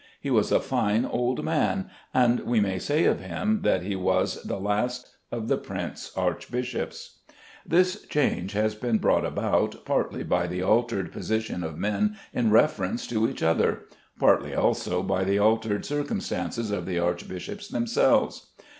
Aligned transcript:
He 0.19 0.31
was 0.31 0.51
a 0.51 0.59
fine 0.59 1.05
old 1.05 1.43
man; 1.43 1.87
and 2.11 2.39
we 2.39 2.59
may 2.59 2.79
say 2.79 3.05
of 3.05 3.19
him 3.19 3.59
that 3.61 3.83
he 3.83 3.95
was 3.95 4.41
the 4.41 4.59
last 4.59 5.15
of 5.31 5.47
the 5.47 5.57
prince 5.57 6.11
archbishops. 6.17 7.19
This 7.67 8.07
change 8.07 8.53
has 8.53 8.73
been 8.73 8.97
brought 8.97 9.25
about, 9.27 9.85
partly 9.85 10.23
by 10.23 10.47
the 10.47 10.63
altered 10.63 11.11
position 11.11 11.63
of 11.63 11.77
men 11.77 12.17
in 12.33 12.49
reference 12.49 13.05
to 13.05 13.29
each 13.29 13.43
other, 13.43 13.83
partly 14.17 14.55
also 14.55 15.03
by 15.03 15.23
the 15.23 15.37
altered 15.37 15.85
circumstances 15.85 16.71
of 16.71 16.87
the 16.87 16.97
archbishops 16.97 17.67
themselves. 17.67 18.47